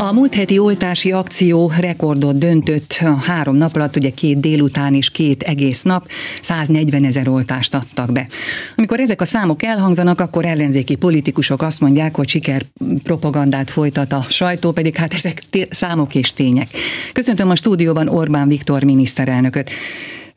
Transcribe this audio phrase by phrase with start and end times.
[0.00, 5.42] A múlt heti oltási akció rekordot döntött három nap alatt, ugye két délután és két
[5.42, 6.08] egész nap,
[6.42, 8.28] 140 ezer oltást adtak be.
[8.76, 12.64] Amikor ezek a számok elhangzanak, akkor ellenzéki politikusok azt mondják, hogy siker
[13.02, 16.68] propagandát folytat a sajtó, pedig hát ezek számok és tények.
[17.12, 19.70] Köszöntöm a stúdióban Orbán Viktor miniszterelnököt.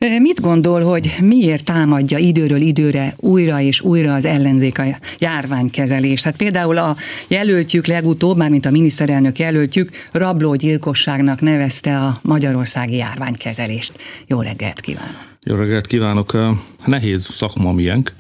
[0.08, 4.84] Mit gondol, hogy miért támadja időről időre újra és újra az ellenzék a
[5.20, 6.24] járványkezelést?
[6.24, 6.96] Hát például a
[7.28, 13.94] jelöltjük legutóbb, mármint a miniszterelnök jelöltjük, rablógyilkosságnak nevezte a magyarországi járványkezelést.
[14.28, 15.16] Jó reggelt kívánok!
[15.44, 16.38] Jó reggelt kívánok!
[16.86, 18.14] Nehéz szakma miénk,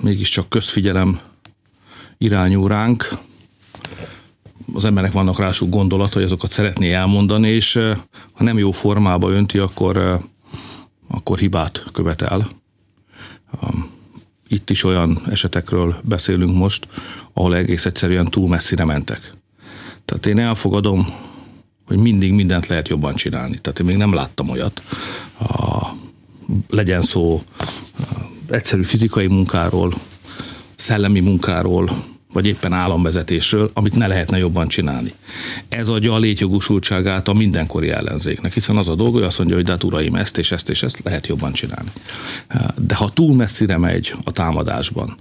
[0.00, 1.20] mégiscsak közfigyelem
[2.18, 3.08] irányú ránk.
[4.74, 7.80] Az emberek vannak rásuk gondolat, hogy azokat szeretné elmondani, és
[8.32, 10.22] ha nem jó formába önti, akkor
[11.08, 12.48] akkor hibát követel.
[14.48, 16.88] Itt is olyan esetekről beszélünk most,
[17.32, 19.32] ahol egész egyszerűen túl messzire mentek.
[20.04, 21.14] Tehát én elfogadom,
[21.86, 23.58] hogy mindig mindent lehet jobban csinálni.
[23.58, 24.82] Tehát én még nem láttam olyat.
[26.68, 27.42] Legyen szó
[28.48, 29.94] egyszerű fizikai munkáról,
[30.74, 32.04] szellemi munkáról,
[32.34, 35.12] vagy éppen államvezetésről, amit ne lehetne jobban csinálni.
[35.68, 39.64] Ez adja a létjogosultságát a mindenkori ellenzéknek, hiszen az a dolga, hogy azt mondja, hogy
[39.64, 41.90] de hát uraim, ezt és ezt és ezt lehet jobban csinálni.
[42.76, 45.16] De ha túl messzire megy a támadásban,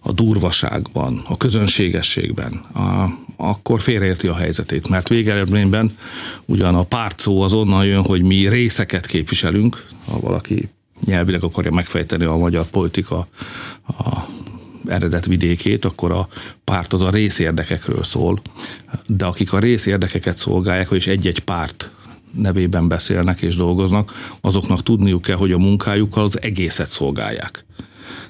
[0.00, 5.96] a durvaságban, a közönségességben, a, akkor félreérti a helyzetét, mert végeredményben
[6.44, 10.68] ugyan a párt szó az onnan jön, hogy mi részeket képviselünk, ha valaki
[11.04, 13.26] nyelvileg akarja megfejteni a magyar politika
[13.86, 14.26] a
[14.88, 16.28] eredet vidékét, akkor a
[16.64, 18.40] párt az a részérdekekről szól.
[19.06, 21.90] De akik a részérdekeket szolgálják, és egy-egy párt
[22.32, 27.64] nevében beszélnek és dolgoznak, azoknak tudniuk kell, hogy a munkájukkal az egészet szolgálják.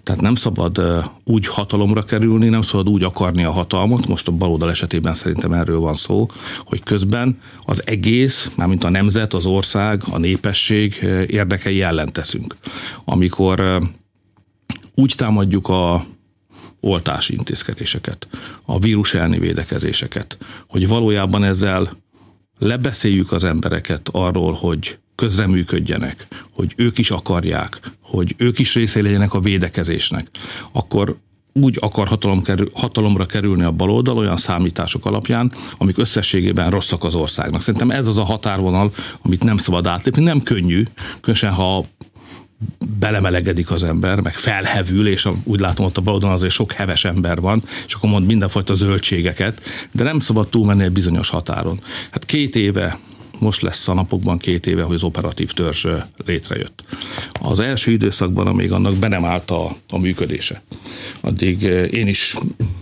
[0.03, 0.83] Tehát nem szabad
[1.25, 5.79] úgy hatalomra kerülni, nem szabad úgy akarni a hatalmat, most a baloldal esetében szerintem erről
[5.79, 6.27] van szó,
[6.65, 12.57] hogy közben az egész, mármint a nemzet, az ország, a népesség érdekei ellen teszünk.
[13.05, 13.81] Amikor
[14.95, 16.07] úgy támadjuk a
[16.87, 18.29] oltási intézkedéseket,
[18.65, 20.39] a vírus elleni védekezéseket,
[20.69, 21.97] hogy valójában ezzel
[22.59, 29.35] lebeszéljük az embereket arról, hogy közreműködjenek, hogy ők is akarják, hogy ők is része legyenek
[29.35, 30.29] a védekezésnek,
[30.73, 31.17] akkor
[31.53, 37.15] úgy akar hatalom kerül, hatalomra kerülni a baloldal olyan számítások alapján, amik összességében rosszak az
[37.15, 37.61] országnak.
[37.61, 38.93] Szerintem ez az a határvonal,
[39.23, 40.23] amit nem szabad átlépni.
[40.23, 40.83] Nem könnyű,
[41.21, 41.85] különösen ha
[42.99, 47.41] belemelegedik az ember, meg felhevül, és úgy látom ott a baloldalon azért sok heves ember
[47.41, 49.61] van, és akkor mond mindenfajta zöldségeket,
[49.93, 51.81] de nem szabad túlmenni egy bizonyos határon.
[52.11, 52.99] Hát két éve
[53.39, 55.87] most lesz a napokban két éve, hogy az operatív törzs
[56.25, 56.83] létrejött.
[57.33, 60.63] Az első időszakban, amíg annak be nem állt a, a működése,
[61.21, 61.63] addig
[61.93, 62.35] én is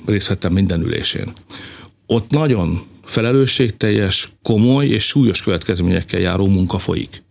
[0.07, 1.33] részt vettem minden ülésén.
[2.07, 7.23] Ott nagyon felelősségteljes, komoly és súlyos következményekkel járó munka folyik.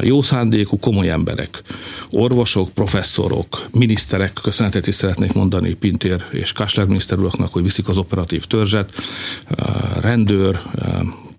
[0.00, 1.62] Jó szándékú, komoly emberek,
[2.10, 7.98] orvosok, professzorok, miniszterek, köszönetet is szeretnék mondani Pintér és Kásler miniszter uraknak, hogy viszik az
[7.98, 8.92] operatív törzset,
[10.00, 10.62] rendőr,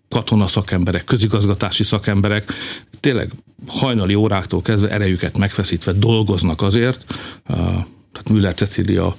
[0.09, 2.51] katona szakemberek, közigazgatási szakemberek,
[2.99, 3.31] tényleg
[3.67, 7.05] hajnali óráktól kezdve erejüket megfeszítve dolgoznak azért,
[8.11, 9.15] tehát Müller Cecília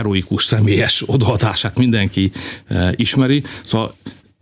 [0.00, 2.30] heroikus személyes odaadását mindenki
[2.96, 3.94] ismeri, szóval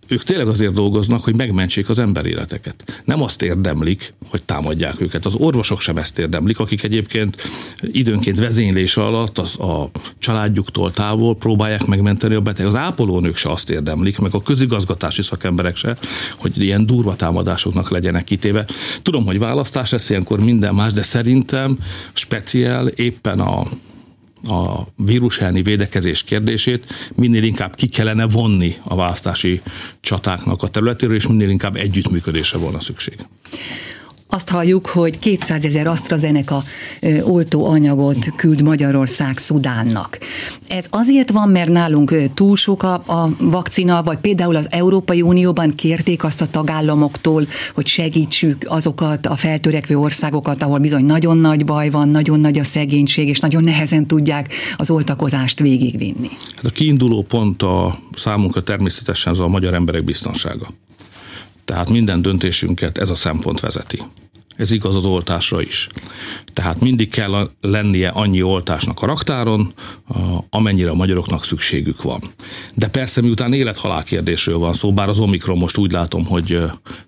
[0.09, 3.03] ők tényleg azért dolgoznak, hogy megmentsék az emberéleteket.
[3.05, 5.27] Nem azt érdemlik, hogy támadják őket.
[5.27, 7.43] Az orvosok sem ezt érdemlik, akik egyébként
[7.81, 12.67] időnként vezénylés alatt az, a családjuktól távol próbálják megmenteni a beteg.
[12.67, 15.97] Az ápolónők se azt érdemlik, meg a közigazgatási szakemberek se,
[16.39, 18.67] hogy ilyen durva támadásoknak legyenek kitéve.
[19.03, 21.79] Tudom, hogy választás lesz ilyenkor minden más, de szerintem
[22.13, 23.67] speciál éppen a
[24.47, 29.61] a vírus elleni védekezés kérdését minél inkább ki kellene vonni a választási
[30.01, 33.17] csatáknak a területéről, és minél inkább együttműködésre volna szükség.
[34.31, 36.63] Azt halljuk, hogy 200 ezer AstraZeneca
[37.23, 40.19] oltóanyagot küld Magyarország Szudánnak.
[40.69, 45.75] Ez azért van, mert nálunk túl sok a, a vakcina, vagy például az Európai Unióban
[45.75, 51.91] kérték azt a tagállamoktól, hogy segítsük azokat a feltörekvő országokat, ahol bizony nagyon nagy baj
[51.91, 56.29] van, nagyon nagy a szegénység, és nagyon nehezen tudják az oltakozást végigvinni.
[56.55, 60.67] Hát a kiinduló pont a számunkra természetesen az a magyar emberek biztonsága.
[61.69, 63.99] Tehát minden döntésünket ez a szempont vezeti.
[64.59, 65.89] ez igaz az oltásra is.
[66.53, 69.73] Tehát mindig kell lennie annyi oltásnak a raktáron,
[70.51, 72.21] amennyire a magyaroknak szükségük van.
[72.75, 76.63] De persze miután élethalál kérdésről van szó, bár az Omikron most úgy látom, hogy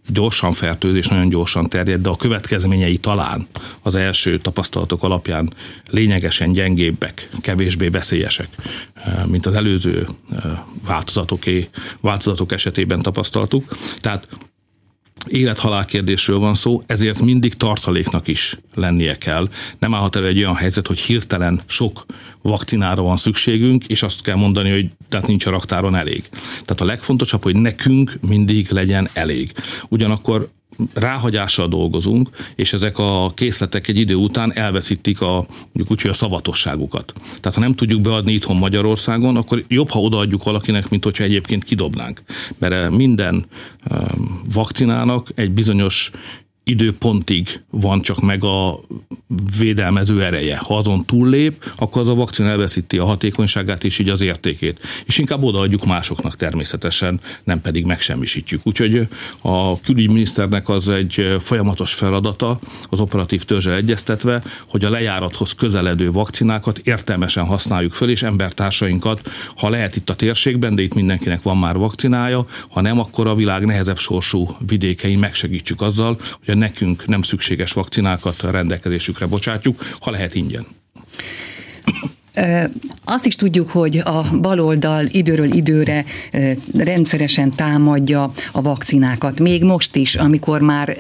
[0.09, 3.47] gyorsan fertőz nagyon gyorsan terjed, de a következményei talán
[3.83, 5.53] az első tapasztalatok alapján
[5.91, 8.49] lényegesen gyengébbek, kevésbé veszélyesek,
[9.27, 10.09] mint az előző
[10.87, 11.69] változatoké,
[12.01, 13.75] változatok esetében tapasztaltuk.
[14.01, 14.29] Tehát
[15.27, 19.49] élethalál kérdésről van szó, ezért mindig tartaléknak is lennie kell.
[19.79, 22.07] Nem állhat elő egy olyan helyzet, hogy hirtelen sok
[22.43, 26.29] vakcinára van szükségünk, és azt kell mondani, hogy tehát nincs a raktáron elég.
[26.51, 29.53] Tehát a legfontosabb, hogy nekünk mindig legyen elég.
[29.89, 30.51] Ugyanakkor
[30.95, 36.15] ráhagyással dolgozunk, és ezek a készletek egy idő után elveszítik a, mondjuk úgy, hogy a
[36.15, 37.13] szavatosságukat.
[37.27, 41.65] Tehát ha nem tudjuk beadni itthon Magyarországon, akkor jobb, ha odaadjuk valakinek, mint hogyha egyébként
[41.65, 42.23] kidobnánk.
[42.59, 43.47] Mert minden
[44.53, 46.11] vakcinának egy bizonyos
[46.71, 48.81] időpontig van csak meg a
[49.59, 50.57] védelmező ereje.
[50.57, 54.81] Ha azon túllép, akkor az a vakcina elveszíti a hatékonyságát és így az értékét.
[55.05, 58.61] És inkább odaadjuk másoknak természetesen, nem pedig megsemmisítjük.
[58.67, 59.09] Úgyhogy
[59.41, 62.59] a külügyminiszternek az egy folyamatos feladata,
[62.91, 69.21] az operatív törzsel egyeztetve, hogy a lejárathoz közeledő vakcinákat értelmesen használjuk föl, és embertársainkat,
[69.57, 73.35] ha lehet itt a térségben, de itt mindenkinek van már vakcinája, ha nem, akkor a
[73.35, 80.11] világ nehezebb sorsú vidékein megsegítsük azzal, hogy a nekünk nem szükséges vakcinákat rendelkezésükre bocsátjuk, ha
[80.11, 80.67] lehet ingyen.
[83.05, 86.05] Azt is tudjuk, hogy a baloldal időről időre
[86.77, 89.41] rendszeresen támadja a vakcinákat.
[89.41, 90.97] Még most is, amikor már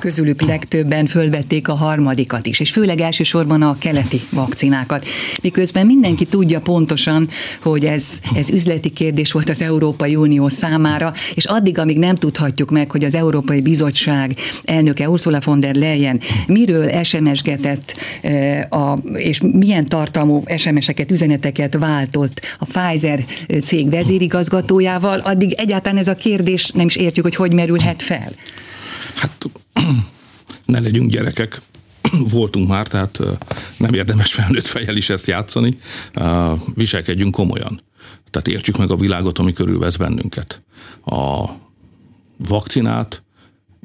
[0.00, 5.06] közülük legtöbben fölvették a harmadikat is, és főleg elsősorban a keleti vakcinákat.
[5.42, 7.28] Miközben mindenki tudja pontosan,
[7.62, 12.70] hogy ez, ez üzleti kérdés volt az Európai Unió számára, és addig, amíg nem tudhatjuk
[12.70, 17.94] meg, hogy az Európai Bizottság elnöke Ursula von der Leyen miről SMS-getett,
[18.70, 23.24] a, és milyen tartalmú SMS-eket, üzeneteket váltott a Pfizer
[23.64, 28.32] cég vezérigazgatójával, addig egyáltalán ez a kérdés nem is értjük, hogy hogy merülhet fel.
[29.14, 29.46] Hát
[30.64, 31.60] ne legyünk gyerekek,
[32.38, 33.18] voltunk már, tehát
[33.76, 35.78] nem érdemes felnőtt fejjel is ezt játszani.
[36.74, 37.80] Viselkedjünk komolyan.
[38.30, 40.62] Tehát értsük meg a világot, ami körülvesz bennünket.
[41.04, 41.48] A
[42.36, 43.22] vakcinát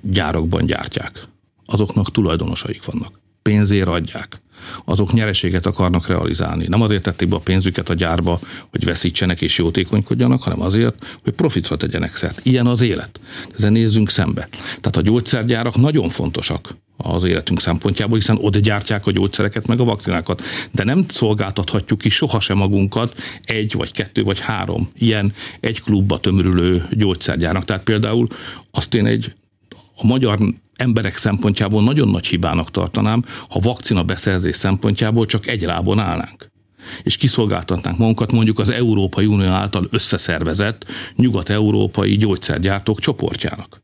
[0.02, 1.24] gyárakban gyártják.
[1.66, 3.20] Azoknak tulajdonosaik vannak.
[3.42, 4.40] Pénzért adják
[4.86, 6.66] azok nyereséget akarnak realizálni.
[6.68, 11.34] Nem azért tették be a pénzüket a gyárba, hogy veszítsenek és jótékonykodjanak, hanem azért, hogy
[11.34, 12.40] profitra tegyenek szert.
[12.44, 13.20] Ilyen az élet.
[13.58, 14.48] Ezen nézzünk szembe.
[14.68, 19.84] Tehát a gyógyszergyárak nagyon fontosak az életünk szempontjából, hiszen oda gyártják a gyógyszereket, meg a
[19.84, 20.42] vakcinákat.
[20.72, 26.88] De nem szolgáltathatjuk ki sohasem magunkat egy, vagy kettő, vagy három ilyen egy klubba tömörülő
[26.92, 27.66] gyógyszergyárnak.
[27.66, 28.28] Tehát például
[28.72, 29.34] azt én egy
[29.98, 30.40] a magyar
[30.76, 36.56] emberek szempontjából nagyon nagy hibának tartanám, ha vakcina beszerzés szempontjából csak egy lábon állnánk
[37.04, 40.86] és kiszolgáltatnánk magunkat mondjuk az Európai Unió által összeszervezett
[41.16, 43.82] nyugat-európai gyógyszergyártók csoportjának.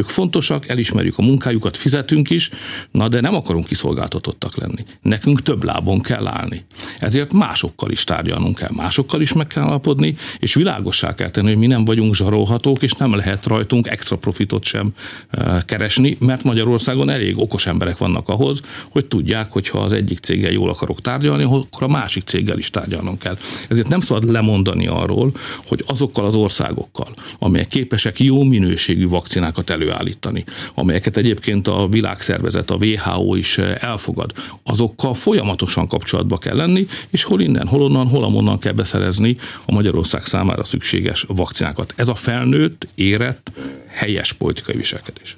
[0.00, 2.50] Ők fontosak, elismerjük a munkájukat, fizetünk is,
[2.90, 4.84] na de nem akarunk kiszolgáltatottak lenni.
[5.02, 6.64] Nekünk több lábon kell állni.
[6.98, 11.56] Ezért másokkal is tárgyalnunk kell, másokkal is meg kell alapodni, és világossá kell tenni, hogy
[11.56, 14.92] mi nem vagyunk zsarolhatók, és nem lehet rajtunk extra profitot sem
[15.30, 18.60] eh, keresni, mert Magyarországon elég okos emberek vannak ahhoz,
[18.90, 22.70] hogy tudják, hogy ha az egyik céggel jól akarok tárgyalni, akkor a másik céggel is
[22.70, 23.36] tárgyalnom kell.
[23.68, 25.32] Ezért nem szabad lemondani arról,
[25.66, 30.44] hogy azokkal az országokkal, amelyek képesek jó minőségű vakcinákat előállítani,
[30.74, 34.32] amelyeket egyébként a világszervezet, a WHO is eh, elfogad,
[34.62, 39.72] azokkal folyamatosan kapcsolatba kell lenni, és hol innen, hol onnan, hol amonnan kell beszerezni a
[39.72, 41.92] Magyarország számára szükséges vakcinákat.
[41.96, 43.52] Ez a felnőtt, érett,
[43.86, 45.36] helyes politikai viselkedés.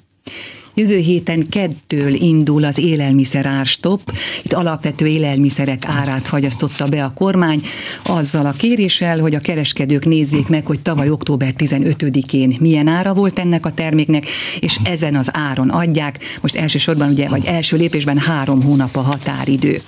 [0.75, 4.01] Jövő héten kettől indul az élelmiszer árstop.
[4.43, 7.61] Itt alapvető élelmiszerek árát fagyasztotta be a kormány,
[8.03, 13.39] azzal a kéréssel, hogy a kereskedők nézzék meg, hogy tavaly október 15-én milyen ára volt
[13.39, 14.25] ennek a terméknek,
[14.59, 16.19] és ezen az áron adják.
[16.41, 19.81] Most elsősorban ugye, vagy első lépésben három hónap a határidő.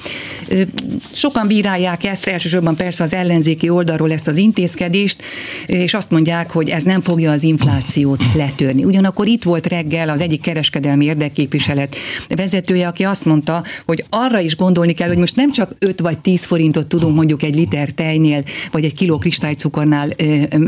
[1.11, 5.21] Sokan bírálják ezt, elsősorban persze az ellenzéki oldalról ezt az intézkedést,
[5.65, 8.83] és azt mondják, hogy ez nem fogja az inflációt letörni.
[8.83, 11.95] Ugyanakkor itt volt reggel az egyik kereskedő kereskedelmi érdekképviselet
[12.27, 16.19] vezetője, aki azt mondta, hogy arra is gondolni kell, hogy most nem csak 5 vagy
[16.19, 20.09] 10 forintot tudunk mondjuk egy liter tejnél, vagy egy kiló kristálycukornál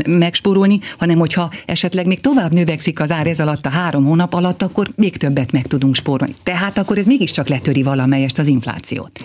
[0.06, 4.62] megspórolni, hanem hogyha esetleg még tovább növekszik az ár ez alatt a három hónap alatt,
[4.62, 6.34] akkor még többet meg tudunk spórolni.
[6.42, 9.20] Tehát akkor ez mégiscsak letöri valamelyest az inflációt.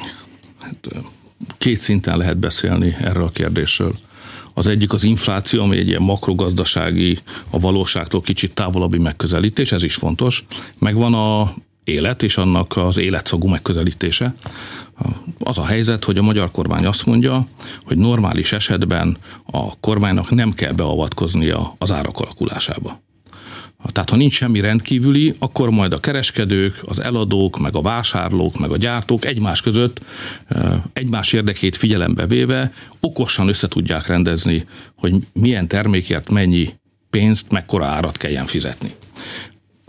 [0.60, 0.76] Hát,
[1.58, 3.96] két szinten lehet beszélni erről a kérdésről.
[4.54, 7.20] Az egyik az infláció, ami egy ilyen makrogazdasági,
[7.50, 10.46] a valóságtól kicsit távolabbi megközelítés, ez is fontos.
[10.80, 14.34] Megvan a élet és annak az életszagú megközelítése.
[15.40, 17.46] Az a helyzet, hogy a magyar kormány azt mondja,
[17.84, 23.02] hogy normális esetben a kormánynak nem kell beavatkoznia az árak alakulásába.
[23.92, 28.72] Tehát ha nincs semmi rendkívüli, akkor majd a kereskedők, az eladók, meg a vásárlók, meg
[28.72, 30.06] a gyártók egymás között
[30.94, 36.74] egymás érdekét figyelembe véve okosan össze tudják rendezni, hogy milyen termékért mennyi
[37.10, 38.92] pénzt, mekkora árat kelljen fizetni.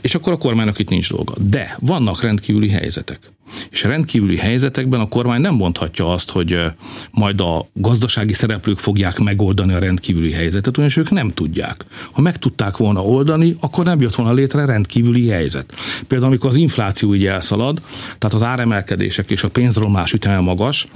[0.02, 1.34] És akkor a kormánynak itt nincs dolga.
[1.38, 3.18] De vannak rendkívüli helyzetek.
[3.70, 6.58] És rendkívüli helyzetekben a kormány nem mondhatja azt, hogy
[7.10, 11.84] majd a gazdasági szereplők fogják megoldani a rendkívüli helyzetet, ugyanis ők nem tudják.
[12.12, 15.74] Ha meg tudták volna oldani, akkor nem jött volna létre rendkívüli helyzet.
[16.06, 17.80] Például amikor az infláció így elszalad,
[18.18, 20.86] tehát az áremelkedések és a pénzromlás üteme magas,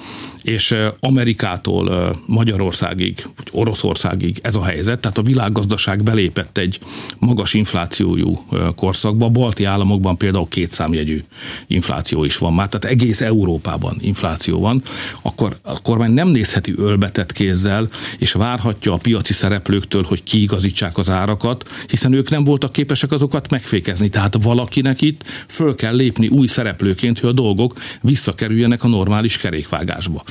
[0.43, 6.79] és Amerikától Magyarországig, vagy Oroszországig ez a helyzet, tehát a világgazdaság belépett egy
[7.19, 11.23] magas inflációjú korszakba, a balti államokban például kétszámjegyű
[11.67, 14.83] infláció is van már, tehát egész Európában infláció van,
[15.23, 21.11] akkor a kormány nem nézheti ölbetett kézzel, és várhatja a piaci szereplőktől, hogy kiigazítsák az
[21.11, 24.09] árakat, hiszen ők nem voltak képesek azokat megfékezni.
[24.09, 30.23] Tehát valakinek itt föl kell lépni új szereplőként, hogy a dolgok visszakerüljenek a normális kerékvágásba.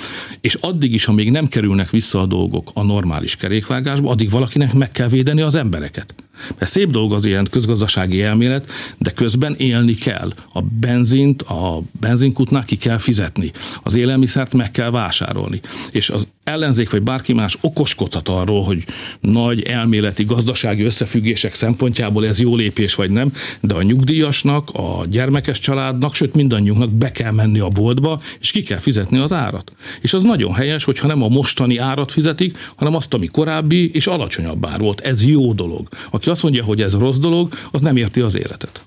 [0.42, 4.92] És addig is, amíg nem kerülnek vissza a dolgok a normális kerékvágásba, addig valakinek meg
[4.92, 6.14] kell védeni az embereket.
[6.58, 10.32] Mert szép dolog az ilyen közgazdasági elmélet, de közben élni kell.
[10.54, 13.52] A benzint, a benzinkutnál ki kell fizetni.
[13.84, 15.60] Az élelmiszert meg kell vásárolni.
[15.92, 18.84] És az ellenzék vagy bárki más okoskodhat arról, hogy
[19.20, 25.60] nagy elméleti gazdasági összefüggések szempontjából ez jó lépés vagy nem, de a nyugdíjasnak, a gyermekes
[25.60, 29.72] családnak, sőt mindannyiunknak be kell menni a boltba, és ki kell fizetni az árat.
[30.02, 34.08] És az nagyon helyes, hogyha nem a mostani árat fizetik, hanem azt, ami korábbi és
[34.08, 35.00] alacsonyabb ár volt.
[35.02, 35.88] Ez jó dolog.
[36.12, 38.82] Aki azt mondja, hogy ez rossz dolog, az nem érti az életet.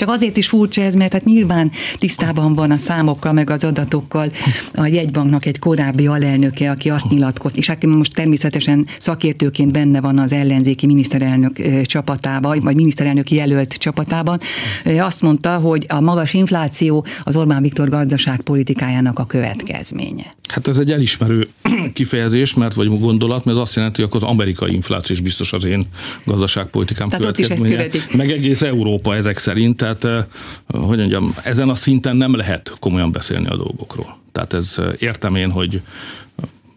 [0.00, 4.32] Csak azért is furcsa ez, mert hát nyilván tisztában van a számokkal, meg az adatokkal
[4.74, 10.18] a jegybanknak egy korábbi alelnöke, aki azt nyilatkozott, és aki most természetesen szakértőként benne van
[10.18, 14.40] az ellenzéki miniszterelnök csapatában, vagy miniszterelnök jelölt csapatában,
[14.84, 20.34] azt mondta, hogy a magas infláció az Orbán Viktor gazdaságpolitikájának a következménye.
[20.48, 21.46] Hát ez egy elismerő
[21.92, 25.82] kifejezés, mert vagy gondolat, mert azt jelenti, hogy az amerikai infláció is biztos az én
[26.24, 27.86] gazdaságpolitikám Tehát következménye.
[28.16, 30.26] Meg egész Európa ezek szerint, tehát
[30.66, 34.18] hogy mondjam, ezen a szinten nem lehet komolyan beszélni a dolgokról.
[34.32, 35.82] Tehát ez értem én, hogy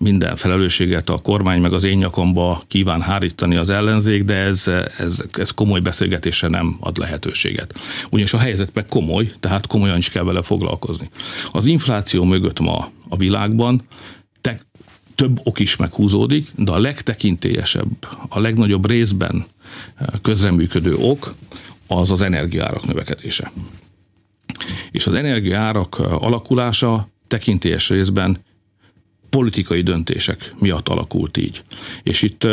[0.04, 4.68] minden felelősséget a kormány meg az én nyakamba kíván hárítani az ellenzék, de ez,
[4.98, 7.80] ez, ez komoly beszélgetésre nem ad lehetőséget.
[8.10, 11.10] Ugyanis a helyzet meg komoly, tehát komolyan is kell vele foglalkozni.
[11.52, 13.82] Az infláció mögött ma a világban
[14.42, 14.60] te,
[15.16, 19.46] több ok is meghúzódik, de a legtekintélyesebb, a legnagyobb részben
[20.22, 21.34] közreműködő ok
[21.88, 23.52] az az energiárak növekedése.
[24.92, 28.38] És az energiárak alakulása tekintélyes részben
[29.30, 31.62] politikai döntések miatt alakult így.
[32.04, 32.48] És itt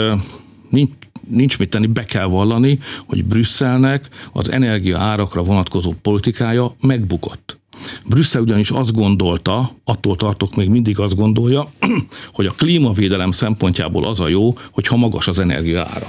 [0.71, 0.91] nincs,
[1.29, 7.59] nincs mit tenni, be kell vallani, hogy Brüsszelnek az energia árakra vonatkozó politikája megbukott.
[8.07, 11.71] Brüsszel ugyanis azt gondolta, attól tartok még mindig azt gondolja,
[12.37, 16.07] hogy a klímavédelem szempontjából az a jó, hogyha magas az energia ára.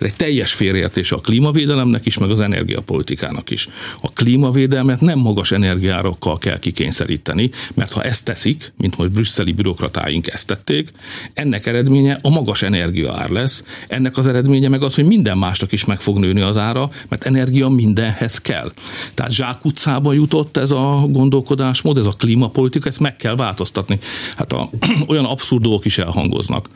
[0.00, 3.68] Ez egy teljes félreértés a klímavédelemnek is, meg az energiapolitikának is.
[4.00, 10.26] A klímavédelmet nem magas energiárokkal kell kikényszeríteni, mert ha ezt teszik, mint most brüsszeli bürokratáink
[10.26, 10.88] ezt tették,
[11.34, 13.62] ennek eredménye a magas energiaár lesz.
[13.88, 17.24] Ennek az eredménye meg az, hogy minden másnak is meg fog nőni az ára, mert
[17.24, 18.72] energia mindenhez kell.
[19.14, 23.98] Tehát zsákutcába jutott ez a gondolkodásmód, ez a klímapolitika, ezt meg kell változtatni.
[24.36, 24.70] Hát a,
[25.08, 26.68] olyan abszurd dolgok is elhangoznak.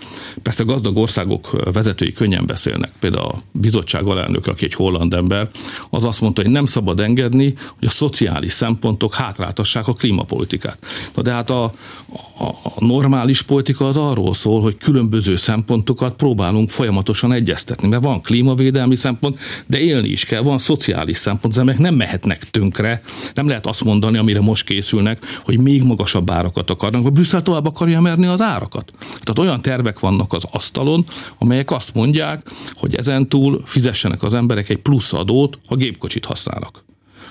[0.43, 2.91] Persze gazdag országok vezetői könnyen beszélnek.
[3.15, 5.49] Például a bizottság alelnök, aki egy holland ember,
[5.91, 10.79] az azt mondta, hogy nem szabad engedni, hogy a szociális szempontok hátráltassák a klímapolitikát.
[11.15, 16.71] Na de hát a, a, a normális politika az arról szól, hogy különböző szempontokat próbálunk
[16.71, 21.95] folyamatosan egyeztetni, mert van klímavédelmi szempont, de élni is kell, van szociális szempont, ezek nem
[21.95, 23.01] mehetnek tönkre,
[23.35, 27.67] nem lehet azt mondani, amire most készülnek, hogy még magasabb árakat akarnak, vagy Brüsszel tovább
[27.67, 28.93] akarja merni az árakat.
[28.99, 31.05] Tehát olyan tervek vannak az asztalon,
[31.39, 32.43] amelyek azt mondják,
[32.75, 36.85] hogy ezentúl fizessenek az emberek egy plusz adót, ha gépkocsit használnak.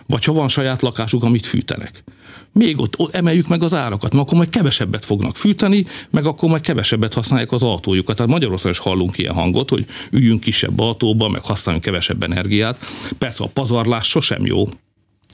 [0.08, 2.04] Vagy ha van saját lakásuk, amit fűtenek.
[2.52, 6.50] Még ott, ott emeljük meg az árakat, mert akkor majd kevesebbet fognak fűteni, meg akkor
[6.50, 8.16] majd kevesebbet használják az autójukat.
[8.16, 12.78] Tehát Magyarországon is hallunk ilyen hangot, hogy üljünk kisebb autóba, meg használjunk kevesebb energiát.
[13.18, 14.68] Persze a pazarlás sosem jó,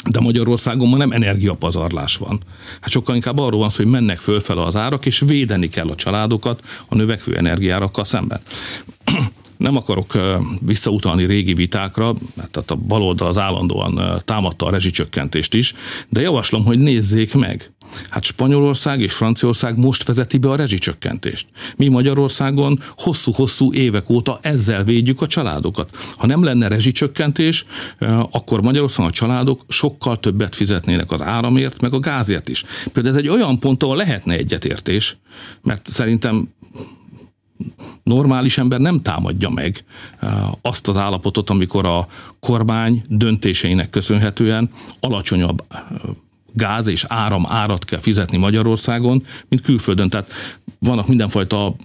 [0.09, 2.41] de Magyarországon ma nem energiapazarlás van.
[2.81, 5.95] Hát sokkal inkább arról van szó, hogy mennek fölfele az árak, és védeni kell a
[5.95, 8.41] családokat a növekvő energiárakkal szemben.
[9.69, 10.11] Nem akarok
[10.61, 15.73] visszautalni régi vitákra, mert a baloldal az állandóan támadta a rezsicsökkentést is,
[16.09, 17.71] de javaslom, hogy nézzék meg,
[18.09, 21.47] Hát Spanyolország és Franciaország most vezeti be a rezsicsökkentést.
[21.75, 25.97] Mi Magyarországon hosszú-hosszú évek óta ezzel védjük a családokat.
[26.17, 27.65] Ha nem lenne rezsicsökkentés,
[28.31, 32.63] akkor Magyarországon a családok sokkal többet fizetnének az áramért, meg a gázért is.
[32.93, 35.17] Például ez egy olyan pont, ahol lehetne egyetértés,
[35.61, 36.49] mert szerintem
[38.03, 39.83] normális ember nem támadja meg
[40.61, 42.07] azt az állapotot, amikor a
[42.39, 45.63] kormány döntéseinek köszönhetően alacsonyabb
[46.53, 50.09] gáz és áram árat kell fizetni Magyarországon, mint külföldön.
[50.09, 50.31] Tehát
[50.79, 51.75] vannak mindenfajta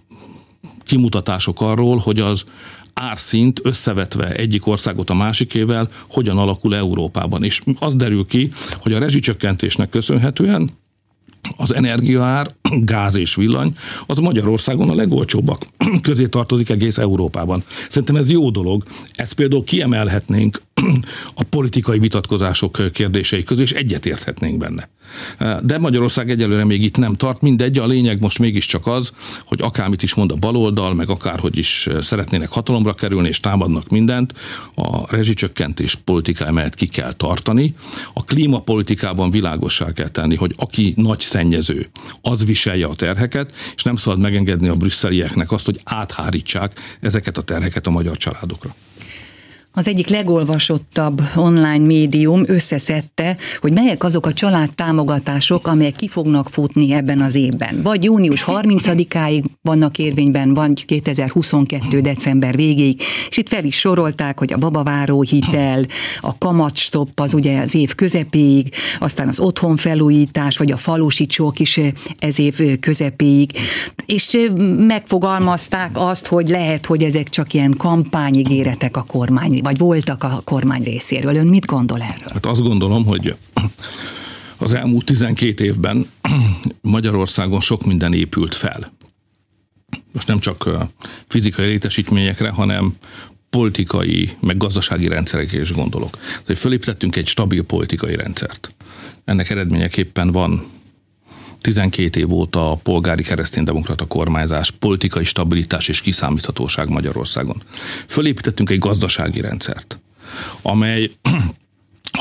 [0.82, 2.44] kimutatások arról, hogy az
[2.92, 7.44] árszint összevetve egyik országot a másikével hogyan alakul Európában.
[7.44, 10.70] És az derül ki, hogy a rezsicsökkentésnek köszönhetően
[11.56, 13.72] az energiaár, gáz és villany,
[14.06, 15.66] az Magyarországon a legolcsóbbak
[16.02, 17.62] közé tartozik egész Európában.
[17.88, 18.82] Szerintem ez jó dolog.
[19.14, 20.62] Ezt például kiemelhetnénk
[21.34, 24.88] a politikai vitatkozások kérdései közül, és egyetérthetnénk benne.
[25.62, 29.12] De Magyarország egyelőre még itt nem tart, mindegy, a lényeg most mégiscsak az,
[29.44, 34.34] hogy akármit is mond a baloldal, meg akárhogy is szeretnének hatalomra kerülni, és támadnak mindent,
[34.74, 37.74] a rezsicsökkentés politikája mellett ki kell tartani.
[38.12, 41.88] A klímapolitikában világossá kell tenni, hogy aki nagy szennyező,
[42.20, 47.42] az viselje a terheket, és nem szabad megengedni a brüsszelieknek azt, hogy áthárítsák ezeket a
[47.42, 48.74] terheket a magyar családokra.
[49.76, 56.92] Az egyik legolvasottabb online médium összeszedte, hogy melyek azok a családtámogatások, amelyek ki fognak futni
[56.92, 57.82] ebben az évben.
[57.82, 62.00] Vagy június 30-áig vannak érvényben, vagy 2022.
[62.00, 65.84] december végéig, és itt fel is sorolták, hogy a babaváró hitel,
[66.20, 71.80] a kamatstopp az ugye az év közepéig, aztán az otthonfelújítás, vagy a falusi csók is
[72.18, 73.50] ez év közepéig,
[74.06, 74.38] és
[74.76, 80.82] megfogalmazták azt, hogy lehet, hogy ezek csak ilyen kampányigéretek a kormány vagy voltak a kormány
[80.82, 81.36] részéről.
[81.36, 82.28] Ön mit gondol erről?
[82.32, 83.36] Hát azt gondolom, hogy
[84.56, 86.06] az elmúlt 12 évben
[86.80, 88.92] Magyarországon sok minden épült fel.
[90.12, 90.68] Most nem csak
[91.26, 92.94] fizikai létesítményekre, hanem
[93.50, 96.18] politikai, meg gazdasági rendszerekre is gondolok.
[96.54, 98.74] fölépítettünk egy stabil politikai rendszert.
[99.24, 100.66] Ennek eredményeképpen van
[101.64, 107.62] 12 év óta a polgári kereszténydemokrata kormányzás, politikai stabilitás és kiszámíthatóság Magyarországon.
[108.06, 109.98] Fölépítettünk egy gazdasági rendszert,
[110.62, 111.10] amely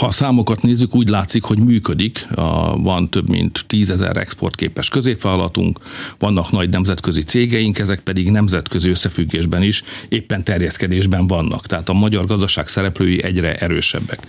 [0.04, 2.28] ha a számokat nézzük, úgy látszik, hogy működik.
[2.76, 5.80] Van több mint tízezer exportképes középvállalatunk,
[6.20, 11.68] vannak nagy nemzetközi cégeink, ezek pedig nemzetközi összefüggésben is éppen terjeszkedésben vannak.
[11.68, 14.20] Tehát a magyar gazdaság szereplői egyre erősebbek.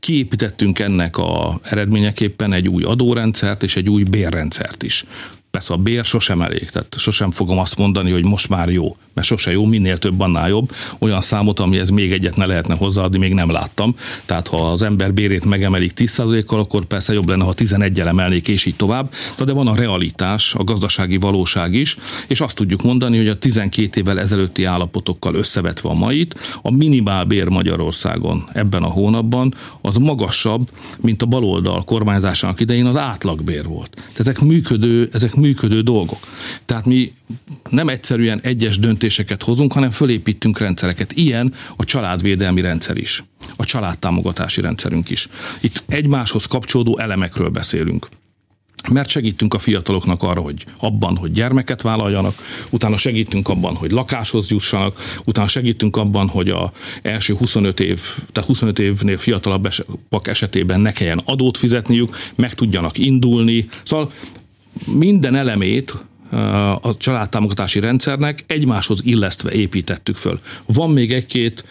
[0.00, 5.04] Kiépítettünk ennek a eredményeképpen egy új adórendszert és egy új bérrendszert is.
[5.52, 9.26] Persze a bér sosem elég, tehát sosem fogom azt mondani, hogy most már jó, mert
[9.26, 10.72] sose jó, minél több, annál jobb.
[10.98, 13.94] Olyan számot, amihez még egyet ne lehetne hozzáadni, még nem láttam.
[14.24, 18.64] Tehát ha az ember bérét megemelik 10%-kal, akkor persze jobb lenne, ha 11-el emelnék, és
[18.64, 19.12] így tovább.
[19.44, 24.00] De van a realitás, a gazdasági valóság is, és azt tudjuk mondani, hogy a 12
[24.00, 30.68] évvel ezelőtti állapotokkal összevetve a mait, a minimálbér Magyarországon ebben a hónapban az magasabb,
[31.00, 34.02] mint a baloldal kormányzásának idején az átlagbér volt.
[34.16, 36.18] Ezek működő, ezek működő dolgok.
[36.64, 37.12] Tehát mi
[37.70, 41.12] nem egyszerűen egyes döntéseket hozunk, hanem fölépítünk rendszereket.
[41.12, 43.24] Ilyen a családvédelmi rendszer is,
[43.56, 45.28] a családtámogatási rendszerünk is.
[45.60, 48.08] Itt egymáshoz kapcsolódó elemekről beszélünk
[48.90, 52.34] mert segítünk a fiataloknak arra, hogy abban, hogy gyermeket vállaljanak,
[52.70, 58.00] utána segítünk abban, hogy lakáshoz jussanak, utána segítünk abban, hogy a első 25 év,
[58.32, 63.68] tehát 25 évnél fiatalabbak esetében ne kelljen adót fizetniük, meg tudjanak indulni.
[63.84, 64.12] Szóval
[64.86, 65.94] minden elemét
[66.80, 70.40] a családtámogatási rendszernek egymáshoz illesztve építettük föl.
[70.66, 71.64] Van még egy-két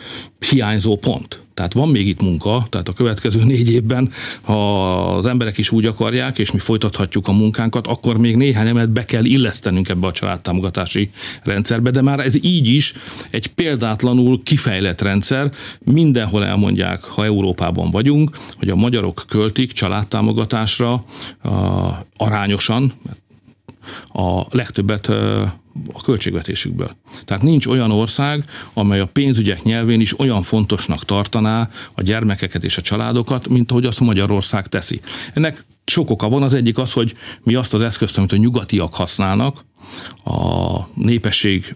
[0.50, 1.42] hiányzó pont.
[1.54, 5.86] Tehát van még itt munka, tehát a következő négy évben, ha az emberek is úgy
[5.86, 10.12] akarják, és mi folytathatjuk a munkánkat, akkor még néhány emet be kell illesztenünk ebbe a
[10.12, 11.10] családtámogatási
[11.44, 12.94] rendszerbe, de már ez így is
[13.30, 15.52] egy példátlanul kifejlett rendszer.
[15.80, 21.04] Mindenhol elmondják, ha Európában vagyunk, hogy a magyarok költik családtámogatásra
[22.16, 22.94] arányosan,
[24.08, 25.10] a legtöbbet
[25.94, 26.92] a költségvetésükből.
[27.26, 32.78] Tehát nincs olyan ország, amely a pénzügyek nyelvén is olyan fontosnak tartaná a gyermekeket és
[32.78, 35.02] a családokat, mint ahogy azt Magyarország teszi.
[35.34, 38.96] Ennek sok oka van, az egyik az, hogy mi azt az eszközt, amit a nyugatiak
[38.96, 39.66] használnak,
[40.24, 41.76] a népesség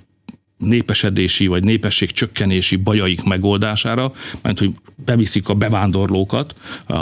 [0.57, 4.71] népesedési vagy népesség csökkenési bajaik megoldására, mert hogy
[5.05, 6.55] beviszik a bevándorlókat,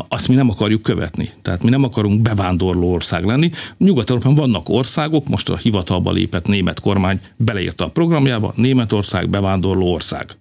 [0.07, 1.29] azt mi nem akarjuk követni.
[1.41, 3.51] Tehát mi nem akarunk bevándorló ország lenni.
[3.77, 10.37] Nyugat-Európában vannak országok, most a hivatalba lépett német kormány beleírta a programjába, Németország bevándorló ország.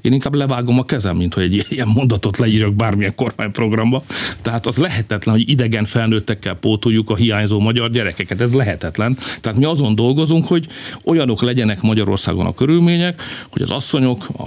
[0.00, 4.02] Én inkább levágom a kezem, mint hogy egy ilyen mondatot leírok bármilyen kormányprogramba.
[4.42, 8.40] Tehát az lehetetlen, hogy idegen felnőttekkel pótoljuk a hiányzó magyar gyerekeket.
[8.40, 9.16] Ez lehetetlen.
[9.40, 10.66] Tehát mi azon dolgozunk, hogy
[11.04, 14.44] olyanok legyenek Magyarországon a körülmények, hogy az asszonyok, a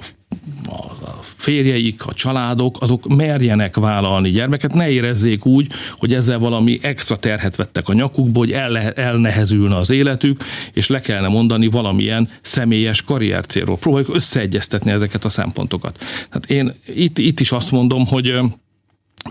[0.65, 7.15] a férjeik, a családok, azok merjenek vállalni gyermeket, ne érezzék úgy, hogy ezzel valami extra
[7.15, 13.01] terhet vettek a nyakukból, hogy el, elnehezülne az életük, és le kellene mondani valamilyen személyes
[13.01, 13.77] karriercélról.
[13.77, 16.03] Próbáljuk összeegyeztetni ezeket a szempontokat.
[16.29, 18.39] Hát én itt, itt is azt mondom, hogy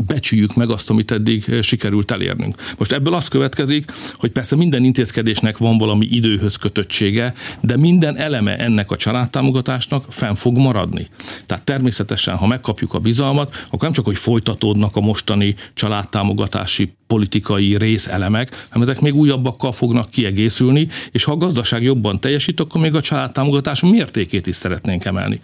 [0.07, 2.57] becsüljük meg azt, amit eddig eh, sikerült elérnünk.
[2.79, 8.57] Most ebből az következik, hogy persze minden intézkedésnek van valami időhöz kötöttsége, de minden eleme
[8.57, 11.09] ennek a családtámogatásnak fenn fog maradni.
[11.47, 17.77] Tehát természetesen, ha megkapjuk a bizalmat, akkor nem csak, hogy folytatódnak a mostani családtámogatási politikai
[17.77, 22.95] részelemek, hanem ezek még újabbakkal fognak kiegészülni, és ha a gazdaság jobban teljesít, akkor még
[22.95, 25.41] a családtámogatás mértékét is szeretnénk emelni.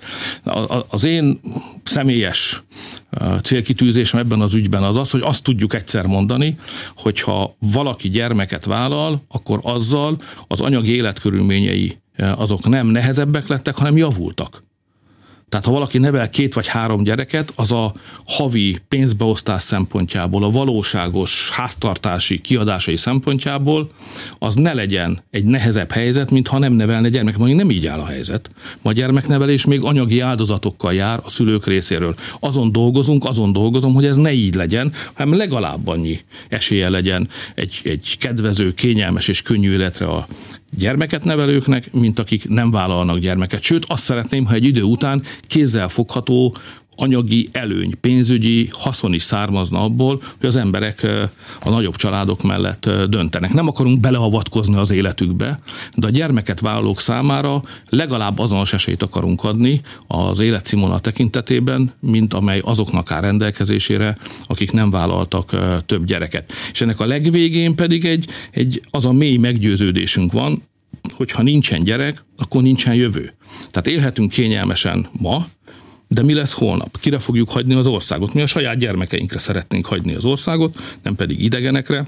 [0.88, 1.40] Az én
[1.82, 2.62] személyes
[3.42, 6.56] célkitűzésem ebben az ügyben az az, hogy azt tudjuk egyszer mondani,
[6.96, 10.16] hogyha valaki gyermeket vállal, akkor azzal
[10.46, 14.66] az anyagi életkörülményei azok nem nehezebbek lettek, hanem javultak.
[15.48, 17.92] Tehát ha valaki nevel két vagy három gyereket, az a
[18.26, 23.88] havi pénzbeosztás szempontjából, a valóságos háztartási kiadásai szempontjából,
[24.38, 27.36] az ne legyen egy nehezebb helyzet, mint ha nem nevelne gyermek.
[27.36, 28.50] Mondjuk nem így áll a helyzet.
[28.82, 32.14] Ma gyermeknevelés még anyagi áldozatokkal jár a szülők részéről.
[32.40, 37.80] Azon dolgozunk, azon dolgozom, hogy ez ne így legyen, hanem legalább annyi esélye legyen egy,
[37.84, 40.26] egy kedvező, kényelmes és könnyű életre a
[40.76, 43.62] gyermeket nevelőknek, mint akik nem vállalnak gyermeket.
[43.62, 46.56] Sőt, azt szeretném, ha egy idő után kézzel fogható
[47.00, 51.06] anyagi előny, pénzügyi haszon is származna abból, hogy az emberek
[51.60, 53.52] a nagyobb családok mellett döntenek.
[53.52, 55.60] Nem akarunk beleavatkozni az életükbe,
[55.96, 62.60] de a gyermeket vállalók számára legalább azonos esélyt akarunk adni az életszínvonal tekintetében, mint amely
[62.64, 66.52] azoknak áll rendelkezésére, akik nem vállaltak több gyereket.
[66.72, 70.62] És ennek a legvégén pedig egy, egy az a mély meggyőződésünk van,
[71.16, 73.34] hogy ha nincsen gyerek, akkor nincsen jövő.
[73.70, 75.46] Tehát élhetünk kényelmesen ma,
[76.08, 77.00] de mi lesz holnap?
[77.00, 78.34] Kire fogjuk hagyni az országot?
[78.34, 82.04] Mi a saját gyermekeinkre szeretnénk hagyni az országot, nem pedig idegenekre.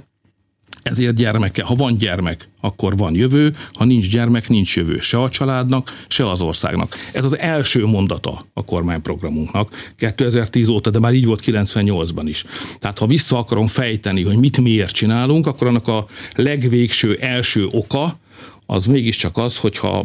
[0.83, 5.31] Ezért gyermeke, ha van gyermek, akkor van jövő, ha nincs gyermek, nincs jövő se a
[5.31, 6.95] családnak, se az országnak.
[7.13, 12.45] Ez az első mondata a kormányprogramunknak 2010 óta, de már így volt 98-ban is.
[12.79, 18.19] Tehát ha vissza akarom fejteni, hogy mit miért csinálunk, akkor annak a legvégső első oka,
[18.71, 20.03] az mégiscsak az, hogyha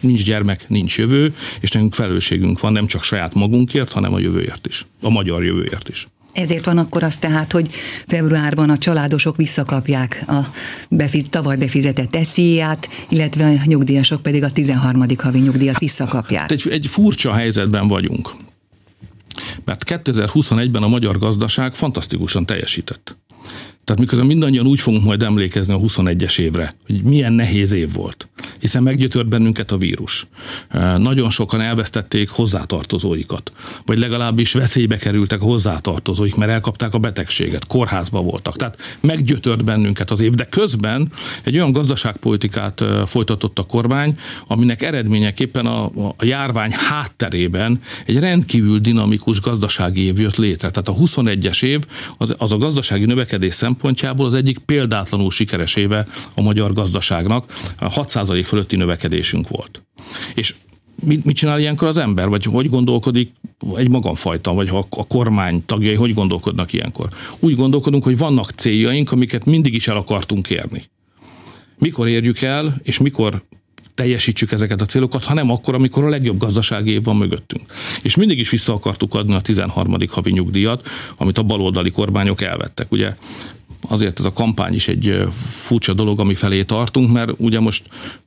[0.00, 4.66] nincs gyermek, nincs jövő, és nekünk felelősségünk van nem csak saját magunkért, hanem a jövőért
[4.66, 6.08] is, a magyar jövőért is.
[6.32, 7.70] Ezért van akkor az tehát, hogy
[8.06, 10.40] februárban a családosok visszakapják a
[10.88, 15.04] befiz, tavaly befizetett esziát, illetve a nyugdíjasok pedig a 13.
[15.18, 16.50] havi nyugdíjat visszakapják.
[16.50, 18.30] Egy, egy furcsa helyzetben vagyunk.
[19.64, 23.16] Mert 2021-ben a magyar gazdaság fantasztikusan teljesített.
[23.84, 28.28] Tehát miközben mindannyian úgy fogunk majd emlékezni a 21-es évre, hogy milyen nehéz év volt,
[28.60, 30.26] hiszen meggyötört bennünket a vírus.
[30.96, 33.52] Nagyon sokan elvesztették hozzátartozóikat,
[33.86, 38.56] vagy legalábbis veszélybe kerültek hozzátartozóik, mert elkapták a betegséget, kórházba voltak.
[38.56, 45.66] Tehát meggyötört bennünket az év, de közben egy olyan gazdaságpolitikát folytatott a kormány, aminek eredményeképpen
[45.66, 45.84] a,
[46.16, 50.70] a járvány hátterében egy rendkívül dinamikus gazdasági év jött létre.
[50.70, 51.80] Tehát a 21-es év
[52.18, 57.52] az, az a gazdasági növekedés szempontjából az egyik példátlanul sikeres éve a magyar gazdaságnak.
[57.78, 59.82] 6% fölötti növekedésünk volt.
[60.34, 60.54] És
[61.04, 63.32] mit, mit csinál ilyenkor az ember, vagy hogy gondolkodik
[63.76, 67.08] egy magamfajta, vagy ha a kormány tagjai hogy gondolkodnak ilyenkor?
[67.38, 70.84] Úgy gondolkodunk, hogy vannak céljaink, amiket mindig is el akartunk érni.
[71.78, 73.42] Mikor érjük el, és mikor
[73.94, 77.62] teljesítsük ezeket a célokat, hanem akkor, amikor a legjobb gazdasági év van mögöttünk.
[78.02, 79.96] És mindig is vissza akartuk adni a 13.
[80.08, 82.92] havi nyugdíjat, amit a baloldali kormányok elvettek.
[82.92, 83.14] Ugye
[83.88, 87.82] azért ez a kampány is egy furcsa dolog, ami felé tartunk, mert ugye most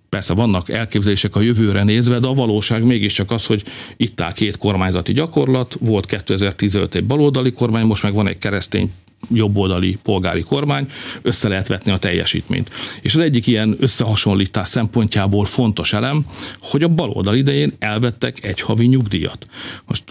[0.09, 3.63] Persze vannak elképzelések a jövőre nézve, de a valóság mégiscsak az, hogy
[3.97, 8.91] itt áll két kormányzati gyakorlat, volt 2015 egy baloldali kormány, most meg van egy keresztény
[9.33, 10.87] jobboldali polgári kormány,
[11.21, 12.71] össze lehet vetni a teljesítményt.
[13.01, 16.25] És az egyik ilyen összehasonlítás szempontjából fontos elem,
[16.61, 19.47] hogy a baloldal idején elvettek egy havi nyugdíjat.
[19.87, 20.03] Most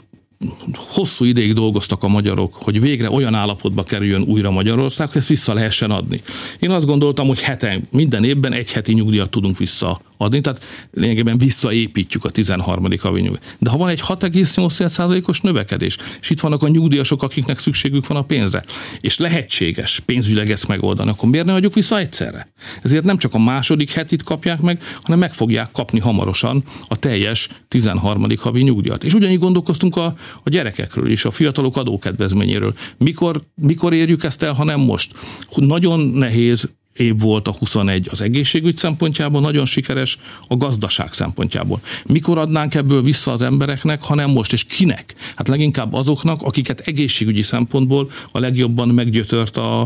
[0.74, 5.54] hosszú ideig dolgoztak a magyarok, hogy végre olyan állapotba kerüljön újra Magyarország, hogy ezt vissza
[5.54, 6.22] lehessen adni.
[6.58, 12.24] Én azt gondoltam, hogy heten, minden évben egy heti nyugdíjat tudunk visszaadni, tehát lényegében visszaépítjük
[12.24, 12.86] a 13.
[13.00, 13.56] havi nyugdíjat.
[13.58, 18.22] De ha van egy 6,8%-os növekedés, és itt vannak a nyugdíjasok, akiknek szükségük van a
[18.22, 18.62] pénzre,
[19.00, 22.52] és lehetséges pénzügyileg ezt megoldani, akkor miért ne adjuk vissza egyszerre?
[22.82, 27.48] Ezért nem csak a második hetit kapják meg, hanem meg fogják kapni hamarosan a teljes
[27.68, 28.26] 13.
[28.38, 29.04] havi nyugdíjat.
[29.04, 32.74] És ugyanígy gondolkoztunk a, a gyerekekről is, a fiatalok adókedvezményéről.
[32.96, 35.12] Mikor, mikor érjük ezt el, ha nem most?
[35.54, 40.18] Nagyon nehéz év volt a 21 az egészségügy szempontjából, nagyon sikeres
[40.48, 41.80] a gazdaság szempontjából.
[42.06, 45.14] Mikor adnánk ebből vissza az embereknek, hanem most, és kinek?
[45.34, 49.80] Hát leginkább azoknak, akiket egészségügyi szempontból a legjobban meggyötört a,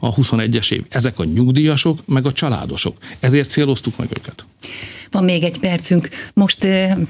[0.00, 0.84] a 21-es év.
[0.88, 2.96] Ezek a nyugdíjasok, meg a családosok.
[3.20, 4.44] Ezért céloztuk meg őket.
[5.12, 6.08] Van még egy percünk.
[6.34, 6.66] Most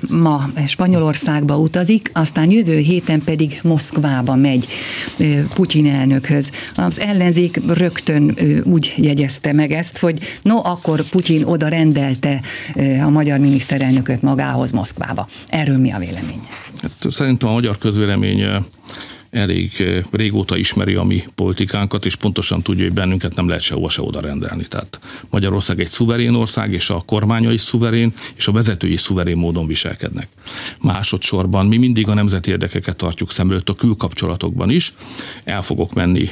[0.08, 4.66] ma Spanyolországba utazik, aztán jövő héten pedig Moszkvába megy
[5.54, 6.50] Putyin elnökhöz.
[6.74, 12.40] Az ellenzék rögtön úgy jegyezte meg ezt, hogy no, akkor Putyin oda rendelte
[13.04, 15.28] a magyar miniszterelnököt magához Moszkvába.
[15.48, 16.40] Erről mi a vélemény?
[16.80, 18.44] Hát, szerintem a magyar közvélemény
[19.32, 19.70] elég
[20.10, 24.20] régóta ismeri a mi politikánkat, és pontosan tudja, hogy bennünket nem lehet sehova se oda
[24.20, 24.64] rendelni.
[24.68, 29.66] Tehát Magyarország egy szuverén ország, és a kormánya is szuverén, és a vezetői szuverén módon
[29.66, 30.28] viselkednek.
[30.80, 34.94] Másodszorban mi mindig a nemzeti érdekeket tartjuk szem előtt a külkapcsolatokban is.
[35.44, 36.30] El fogok menni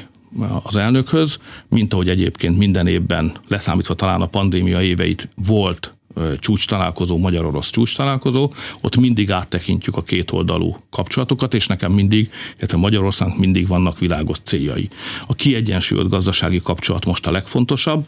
[0.63, 5.95] az elnökhöz, mint ahogy egyébként minden évben, leszámítva talán a pandémia éveit volt
[6.39, 12.77] csúcs találkozó, magyar-orosz csúcs találkozó, ott mindig áttekintjük a kétoldalú kapcsolatokat, és nekem mindig, illetve
[12.77, 14.89] Magyarországnak mindig vannak világos céljai.
[15.27, 18.07] A kiegyensúlyozott gazdasági kapcsolat most a legfontosabb,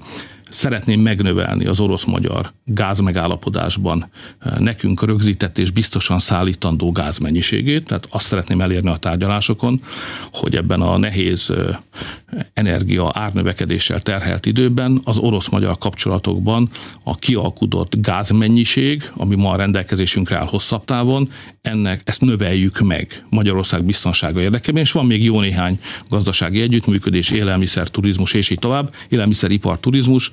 [0.53, 8.61] szeretném megnövelni az orosz-magyar gázmegállapodásban eh, nekünk rögzített és biztosan szállítandó gázmennyiségét, tehát azt szeretném
[8.61, 9.81] elérni a tárgyalásokon,
[10.33, 11.77] hogy ebben a nehéz eh,
[12.53, 16.71] energia árnövekedéssel terhelt időben az orosz-magyar kapcsolatokban
[17.05, 21.31] a kialkudott gázmennyiség, ami ma a rendelkezésünkre áll hosszabb távon,
[21.62, 27.88] ennek ezt növeljük meg Magyarország biztonsága érdekében, és van még jó néhány gazdasági együttműködés, élelmiszer,
[27.88, 30.33] turizmus és így tovább, élelmiszeripar, turizmus,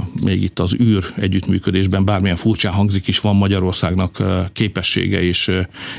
[0.23, 5.51] még itt az űr együttműködésben bármilyen furcsán hangzik is, van Magyarországnak képessége és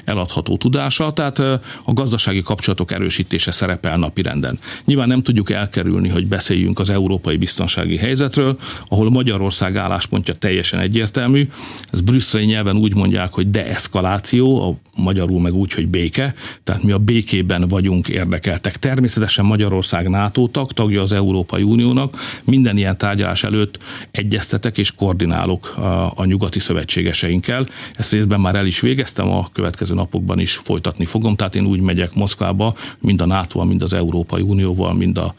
[0.04, 1.38] eladható tudása, tehát
[1.84, 4.58] a gazdasági kapcsolatok erősítése szerepel napirenden.
[4.84, 8.58] Nyilván nem tudjuk elkerülni, hogy beszéljünk az európai biztonsági helyzetről,
[8.88, 11.48] ahol Magyarország álláspontja teljesen egyértelmű.
[11.90, 16.92] Ez brüsszeli nyelven úgy mondják, hogy deeszkaláció, a magyarul meg úgy, hogy béke, tehát mi
[16.92, 18.76] a békében vagyunk érdekeltek.
[18.76, 23.78] Természetesen Magyarország NATO tag, tagja az Európai Uniónak, minden ilyen tárgyalás előtt
[24.12, 27.66] egyeztetek és koordinálok a, a nyugati szövetségeseinkkel.
[27.94, 31.80] Ezt részben már el is végeztem, a következő napokban is folytatni fogom, tehát én úgy
[31.80, 35.34] megyek Moszkvába, mind a nato mind az Európai Unióval, mind a,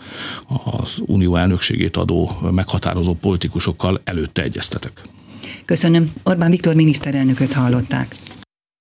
[0.64, 5.02] az unió elnökségét adó meghatározó politikusokkal előtte egyeztetek.
[5.66, 6.14] Köszönöm.
[6.24, 8.16] Orbán Viktor miniszterelnököt hallották.